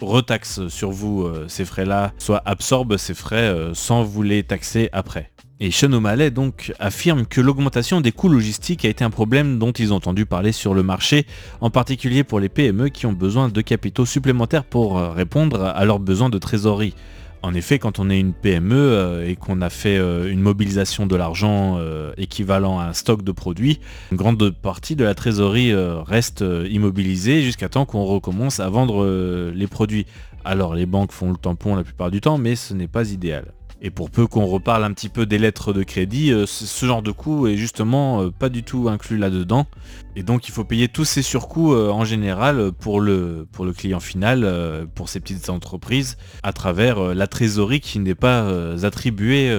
retaxe 0.01 0.67
sur 0.67 0.91
vous 0.91 1.23
euh, 1.23 1.45
ces 1.47 1.65
frais-là, 1.65 2.11
soit 2.17 2.41
absorbe 2.45 2.97
ces 2.97 3.13
frais 3.13 3.47
euh, 3.47 3.73
sans 3.73 4.03
vous 4.03 4.21
les 4.21 4.43
taxer 4.43 4.89
après. 4.91 5.31
Et 5.59 5.71
Sean 5.71 5.91
O'Malley 5.91 6.29
donc 6.29 6.71
affirme 6.77 7.25
que 7.25 7.41
l'augmentation 7.41 7.99
des 7.99 8.11
coûts 8.11 8.29
logistiques 8.29 8.85
a 8.85 8.89
été 8.89 9.03
un 9.03 9.09
problème 9.09 9.57
dont 9.57 9.71
ils 9.71 9.91
ont 9.91 9.95
entendu 9.95 10.27
parler 10.27 10.51
sur 10.51 10.75
le 10.75 10.83
marché, 10.83 11.25
en 11.61 11.71
particulier 11.71 12.23
pour 12.23 12.39
les 12.39 12.47
PME 12.47 12.89
qui 12.89 13.07
ont 13.07 13.13
besoin 13.13 13.49
de 13.49 13.61
capitaux 13.61 14.05
supplémentaires 14.05 14.63
pour 14.63 14.99
euh, 14.99 15.09
répondre 15.09 15.63
à 15.63 15.83
leurs 15.83 15.97
besoins 15.97 16.29
de 16.29 16.37
trésorerie. 16.37 16.93
En 17.41 17.55
effet, 17.55 17.79
quand 17.79 17.97
on 17.97 18.11
est 18.11 18.19
une 18.19 18.33
PME 18.33 18.75
euh, 18.75 19.27
et 19.27 19.35
qu'on 19.35 19.61
a 19.61 19.71
fait 19.71 19.97
euh, 19.97 20.31
une 20.31 20.41
mobilisation 20.41 21.07
de 21.07 21.15
l'argent 21.15 21.79
équivalent 22.17 22.79
à 22.79 22.83
un 22.83 22.93
stock 22.93 23.23
de 23.23 23.31
produits, 23.31 23.79
une 24.11 24.17
grande 24.17 24.51
partie 24.51 24.95
de 24.95 25.05
la 25.05 25.15
trésorerie 25.15 25.73
reste 25.73 26.45
immobilisée 26.69 27.41
jusqu'à 27.41 27.67
temps 27.67 27.85
qu'on 27.85 28.03
recommence 28.03 28.59
à 28.59 28.69
vendre 28.69 29.51
les 29.55 29.67
produits. 29.67 30.05
Alors 30.45 30.75
les 30.75 30.85
banques 30.85 31.11
font 31.11 31.31
le 31.31 31.37
tampon 31.37 31.75
la 31.75 31.83
plupart 31.83 32.11
du 32.11 32.21
temps, 32.21 32.37
mais 32.37 32.55
ce 32.55 32.75
n'est 32.75 32.87
pas 32.87 33.11
idéal. 33.11 33.56
Et 33.81 33.91
pour 33.91 34.09
peu 34.09 34.25
qu'on 34.25 34.45
reparle 34.47 34.83
un 34.83 34.91
petit 34.91 35.09
peu 35.09 35.25
des 35.25 35.37
lettres 35.37 35.71
de 35.71 35.83
crédit, 35.83 36.31
euh, 36.31 36.45
ce 36.47 36.85
genre 36.85 37.03
de 37.03 37.11
coût 37.11 37.47
est 37.47 37.57
justement 37.57 38.23
euh, 38.23 38.31
pas 38.31 38.49
du 38.49 38.63
tout 38.63 38.89
inclus 38.89 39.17
là-dedans. 39.17 39.67
Et 40.15 40.23
donc 40.23 40.47
il 40.47 40.51
faut 40.51 40.63
payer 40.63 40.87
tous 40.87 41.05
ces 41.05 41.21
surcoûts 41.21 41.73
euh, 41.73 41.91
en 41.91 42.03
général 42.03 42.71
pour 42.71 42.99
le, 42.99 43.47
pour 43.51 43.65
le 43.65 43.73
client 43.73 43.99
final, 43.99 44.87
pour 44.95 45.09
ces 45.09 45.19
petites 45.19 45.49
entreprises, 45.49 46.17
à 46.41 46.53
travers 46.53 47.13
la 47.13 47.27
trésorerie 47.27 47.79
qui 47.79 47.99
n'est 47.99 48.15
pas 48.15 48.47
attribuée 48.83 49.55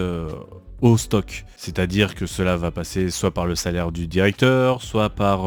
au 0.81 0.97
stock. 0.97 1.45
C'est-à-dire 1.57 2.15
que 2.15 2.27
cela 2.27 2.57
va 2.57 2.71
passer 2.71 3.11
soit 3.11 3.31
par 3.33 3.47
le 3.47 3.55
salaire 3.55 3.93
du 3.93 4.07
directeur, 4.09 4.83
soit 4.83 5.11
par 5.11 5.47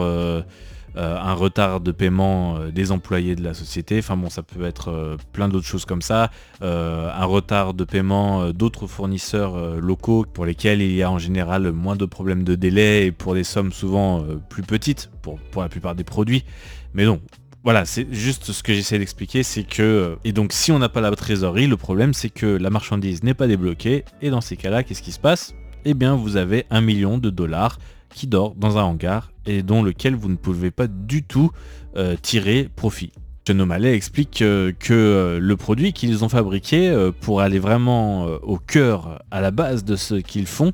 un 0.96 1.34
retard 1.34 1.80
de 1.80 1.92
paiement 1.92 2.58
euh, 2.58 2.72
des 2.72 2.92
employés 2.92 3.36
de 3.36 3.44
la 3.44 3.54
société, 3.54 4.00
enfin 4.00 4.18
bon 4.18 4.30
ça 4.30 4.44
peut 4.44 4.66
être 4.66 4.90
euh, 4.90 5.18
plein 5.32 5.48
d'autres 5.48 5.66
choses 5.66 5.86
comme 5.86 6.02
ça, 6.02 6.32
un 6.62 7.26
retard 7.26 7.74
de 7.74 7.84
paiement 7.84 8.52
d'autres 8.52 8.88
fournisseurs 8.88 9.80
locaux 9.80 10.26
pour 10.32 10.46
lesquels 10.46 10.82
il 10.82 10.94
y 10.94 11.04
a 11.04 11.10
en 11.10 11.18
général 11.18 11.72
moins 11.72 11.96
de 11.96 12.06
problèmes 12.06 12.44
de 12.44 12.56
délai 12.56 13.06
et 13.06 13.12
pour 13.12 13.34
des 13.34 13.44
sommes 13.44 13.72
souvent 13.72 14.24
plus 14.50 14.64
petites 14.64 15.10
pour, 15.22 15.40
pour 15.40 15.62
la 15.62 15.70
plupart 15.70 15.96
des 15.96 16.04
produits. 16.04 16.44
Mais 16.94 17.06
non, 17.06 17.20
voilà, 17.64 17.86
c'est 17.86 18.12
juste 18.12 18.52
ce 18.52 18.64
que 18.64 18.74
j'essaie 18.74 19.00
d'expliquer, 19.00 19.44
c'est 19.44 19.64
que... 19.64 20.18
Et 20.24 20.34
donc 20.34 20.52
si 20.52 20.72
on 20.72 20.80
n'a 20.80 20.90
pas 20.90 21.02
la 21.02 21.12
trésorerie, 21.12 21.68
le 21.68 21.78
problème 21.78 22.14
c'est 22.14 22.30
que 22.30 22.46
la 22.46 22.70
marchandise 22.70 23.24
n'est 23.24 23.34
pas 23.34 23.48
débloquée, 23.48 24.04
et 24.22 24.30
dans 24.30 24.42
ces 24.42 24.58
cas-là, 24.58 24.84
qu'est-ce 24.84 25.02
qui 25.02 25.12
se 25.12 25.20
passe? 25.20 25.54
Eh 25.86 25.94
bien 25.94 26.16
vous 26.16 26.38
avez 26.38 26.66
un 26.70 26.82
million 26.82 27.18
de 27.18 27.30
dollars 27.30 27.80
qui 28.14 28.28
dort 28.28 28.56
dans 28.56 28.78
un 28.78 28.84
hangar 28.84 29.32
et 29.46 29.64
dont 29.64 29.84
lequel 29.84 30.16
vous 30.16 30.30
ne 30.30 30.36
pouvez 30.36 30.72
pas 30.72 30.88
du 30.88 31.24
tout 31.24 31.52
euh, 31.98 32.16
tirer 32.22 32.70
profit. 32.76 33.12
Malais 33.54 33.94
explique 33.94 34.42
euh, 34.44 34.72
que 34.80 34.94
euh, 34.94 35.40
le 35.42 35.58
produit 35.58 35.92
qu'ils 35.92 36.24
ont 36.24 36.30
fabriqué 36.30 37.12
pour 37.20 37.42
aller 37.42 37.60
vraiment 37.60 38.28
au 38.44 38.58
cœur, 38.58 39.20
à 39.30 39.42
la 39.42 39.52
base 39.52 39.84
de 39.84 39.98
ce 39.98 40.16
qu'ils 40.16 40.46
font 40.46 40.72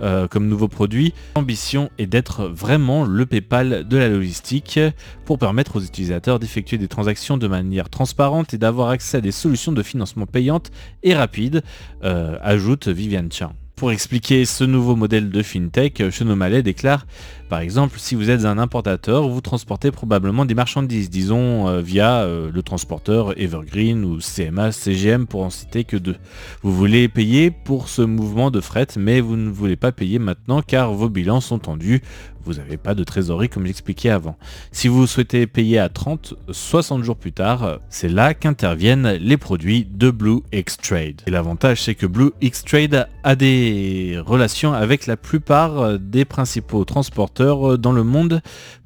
comme 0.00 0.48
nouveau 0.48 0.66
produit, 0.66 1.14
l'ambition 1.36 1.88
est 1.98 2.06
d'être 2.06 2.46
vraiment 2.46 3.04
le 3.04 3.26
PayPal 3.26 3.86
de 3.86 3.96
la 3.96 4.08
logistique 4.08 4.80
pour 5.24 5.38
permettre 5.38 5.76
aux 5.76 5.82
utilisateurs 5.82 6.40
d'effectuer 6.40 6.78
des 6.78 6.88
transactions 6.88 7.38
de 7.38 7.46
manière 7.46 7.90
transparente 7.90 8.54
et 8.54 8.58
d'avoir 8.58 8.88
accès 8.88 9.18
à 9.18 9.20
des 9.20 9.30
solutions 9.30 9.70
de 9.70 9.84
financement 9.84 10.26
payantes 10.26 10.72
et 11.04 11.14
rapides, 11.14 11.62
ajoute 12.02 12.88
Viviane 12.88 13.30
Chan. 13.30 13.52
Pour 13.76 13.92
expliquer 13.92 14.46
ce 14.46 14.64
nouveau 14.64 14.96
modèle 14.96 15.28
de 15.28 15.42
fintech, 15.42 16.08
Chenomalet 16.10 16.62
déclare 16.62 17.04
par 17.48 17.60
exemple, 17.60 17.98
si 17.98 18.16
vous 18.16 18.30
êtes 18.30 18.44
un 18.44 18.58
importateur, 18.58 19.28
vous 19.28 19.40
transportez 19.40 19.92
probablement 19.92 20.44
des 20.44 20.54
marchandises, 20.54 21.10
disons 21.10 21.68
euh, 21.68 21.80
via 21.80 22.22
euh, 22.22 22.50
le 22.52 22.62
transporteur 22.62 23.38
Evergreen 23.40 24.04
ou 24.04 24.18
CMA, 24.18 24.72
CGM 24.72 25.26
pour 25.26 25.44
en 25.44 25.50
citer 25.50 25.84
que 25.84 25.96
deux. 25.96 26.16
Vous 26.62 26.74
voulez 26.74 27.08
payer 27.08 27.52
pour 27.52 27.88
ce 27.88 28.02
mouvement 28.02 28.50
de 28.50 28.60
fret, 28.60 28.88
mais 28.96 29.20
vous 29.20 29.36
ne 29.36 29.48
voulez 29.48 29.76
pas 29.76 29.92
payer 29.92 30.18
maintenant 30.18 30.60
car 30.60 30.92
vos 30.92 31.08
bilans 31.08 31.40
sont 31.40 31.60
tendus, 31.60 32.02
vous 32.44 32.54
n'avez 32.54 32.76
pas 32.76 32.94
de 32.94 33.02
trésorerie 33.02 33.48
comme 33.48 33.66
j'expliquais 33.66 34.10
avant. 34.10 34.36
Si 34.70 34.86
vous 34.86 35.06
souhaitez 35.08 35.48
payer 35.48 35.80
à 35.80 35.88
30, 35.88 36.34
60 36.48 37.02
jours 37.02 37.16
plus 37.16 37.32
tard, 37.32 37.80
c'est 37.90 38.08
là 38.08 38.34
qu'interviennent 38.34 39.18
les 39.20 39.36
produits 39.36 39.84
de 39.84 40.10
Blue 40.10 40.42
X 40.52 40.76
Trade. 40.76 41.22
Et 41.26 41.30
l'avantage 41.30 41.82
c'est 41.82 41.96
que 41.96 42.06
Blue 42.06 42.30
X 42.40 42.64
Trade 42.64 43.08
a 43.24 43.34
des 43.34 44.20
relations 44.24 44.72
avec 44.72 45.06
la 45.06 45.16
plupart 45.16 45.98
des 45.98 46.24
principaux 46.24 46.84
transporteurs 46.84 47.35
euh, 47.40 47.76
dans 47.76 47.92
le 47.92 48.02
monde 48.02 48.40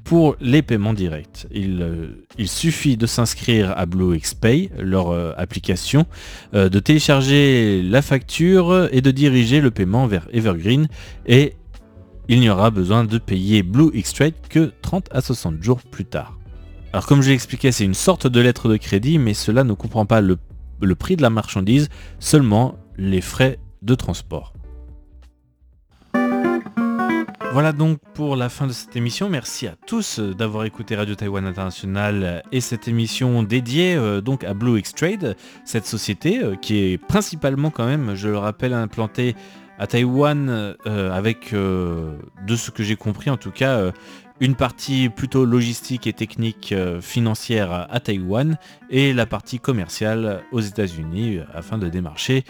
pour 0.04 0.37
les 0.40 0.62
paiements 0.62 0.95
directs. 0.95 1.47
Il, 1.52 1.83
euh, 1.83 2.26
il 2.38 2.49
suffit 2.49 2.97
de 2.97 3.07
s'inscrire 3.07 3.73
à 3.76 3.87
BlueXPay, 3.87 4.71
leur 4.78 5.11
euh, 5.11 5.33
application, 5.37 6.07
de 6.52 6.78
télécharger 6.78 7.83
la 7.83 8.02
facture 8.02 8.88
et 8.92 9.00
de 9.00 9.11
diriger 9.11 9.61
le 9.61 9.71
paiement 9.71 10.07
vers 10.07 10.26
Evergreen 10.33 10.88
et 11.26 11.54
il 12.28 12.40
n'y 12.40 12.49
aura 12.49 12.71
besoin 12.71 13.04
de 13.04 13.19
payer 13.19 13.62
Blue 13.62 13.90
Trade 14.02 14.35
que 14.49 14.73
30 14.83 15.09
à 15.12 15.21
60 15.21 15.62
jours 15.62 15.80
plus 15.83 16.04
tard. 16.04 16.38
Alors 16.92 17.07
comme 17.07 17.23
je 17.23 17.28
l'ai 17.28 17.35
expliqué, 17.35 17.73
c'est 17.73 17.85
une 17.85 17.95
sorte 17.95 18.26
de 18.26 18.40
lettre 18.40 18.69
de 18.69 18.76
crédit, 18.76 19.19
mais 19.19 19.35
cela 19.35 19.64
ne 19.64 19.73
comprend 19.75 20.07
pas 20.07 20.21
le 20.21 20.95
prix 20.95 21.16
de 21.16 21.23
la 21.23 21.30
marchandise, 21.30 21.88
seulement 22.19 22.76
les 22.97 23.21
frais 23.21 23.59
de 23.83 23.95
transport. 23.95 24.52
Voilà 27.52 27.73
donc 27.73 27.99
pour 28.14 28.37
la 28.37 28.49
fin 28.49 28.69
de 28.69 28.73
cette 28.73 28.95
émission. 28.95 29.28
Merci 29.28 29.66
à 29.66 29.75
tous 29.85 30.21
d'avoir 30.21 30.64
écouté 30.66 30.95
Radio 30.95 31.16
Taïwan 31.16 31.45
International 31.45 32.45
et 32.52 32.61
cette 32.61 32.87
émission 32.87 33.42
dédiée 33.42 33.97
euh, 33.97 34.21
donc 34.21 34.45
à 34.45 34.54
Blue 34.54 34.78
X 34.78 34.95
Trade, 34.95 35.37
cette 35.64 35.85
société 35.85 36.45
euh, 36.45 36.54
qui 36.54 36.78
est 36.78 36.97
principalement 36.97 37.71
quand 37.71 37.87
même, 37.87 38.14
je 38.14 38.28
le 38.28 38.38
rappelle, 38.38 38.73
implantée 38.73 39.35
à 39.80 39.88
Taïwan 39.88 40.49
euh, 40.49 41.11
avec, 41.11 41.52
de 41.52 42.57
ce 42.57 42.71
que 42.71 42.85
j'ai 42.85 42.97
compris 42.97 43.30
en 43.30 43.37
tout 43.37 43.50
cas, 43.50 43.90
une 44.38 44.54
partie 44.54 45.09
plutôt 45.09 45.45
logistique 45.45 46.07
et 46.07 46.12
technique 46.12 46.73
financière 47.00 47.88
à 47.90 47.99
Taïwan 47.99 48.59
et 48.90 49.12
la 49.12 49.26
partie 49.26 49.59
commerciale 49.59 50.45
aux 50.52 50.61
États-Unis 50.61 51.40
afin 51.52 51.78
de 51.78 51.88
démarcher 51.88 52.45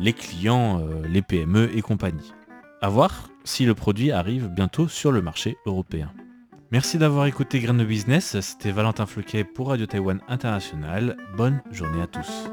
les 0.00 0.12
clients, 0.12 0.82
les 1.08 1.22
PME 1.22 1.70
et 1.76 1.82
compagnie. 1.82 2.32
A 2.86 2.88
voir 2.88 3.30
si 3.42 3.64
le 3.64 3.74
produit 3.74 4.12
arrive 4.12 4.46
bientôt 4.46 4.86
sur 4.86 5.10
le 5.10 5.20
marché 5.20 5.56
européen. 5.66 6.12
Merci 6.70 6.98
d'avoir 6.98 7.26
écouté 7.26 7.58
Grain 7.58 7.74
de 7.74 7.84
Business, 7.84 8.38
c'était 8.40 8.70
Valentin 8.70 9.06
Floquet 9.06 9.42
pour 9.42 9.70
Radio 9.70 9.86
Taïwan 9.86 10.20
International. 10.28 11.16
Bonne 11.36 11.60
journée 11.72 12.00
à 12.00 12.06
tous. 12.06 12.48